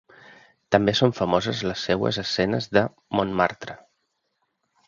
També 0.75 0.95
són 0.99 1.13
famoses 1.17 1.61
les 1.71 1.83
seues 1.89 2.19
escenes 2.23 2.71
de 2.79 2.85
Montmartre. 3.19 3.77